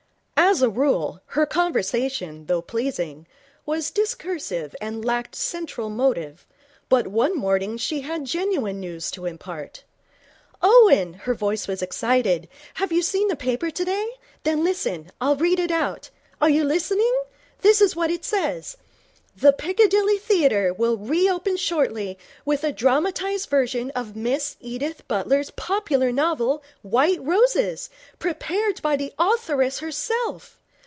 [0.51, 3.25] As a rule, her conversation, though pleasing,
[3.65, 6.45] was discursive and lacked central motive,
[6.89, 9.85] but one morning she had genuine news to impart.
[10.61, 14.09] 'Owen' her voice was excited 'have you seen the paper today?
[14.43, 15.13] Then listen.
[15.21, 16.09] I'll read it out.
[16.41, 17.15] Are you listening?
[17.61, 18.75] This is what it says:
[19.33, 26.11] "The Piccadilly Theatre will reopen shortly with a dramatized version of Miss Edith Butler's popular
[26.11, 27.89] novel, White Roses,
[28.19, 30.57] prepared by the authoress herself.